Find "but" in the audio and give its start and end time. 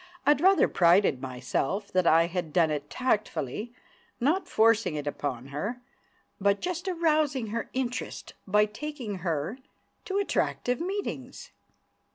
6.39-6.59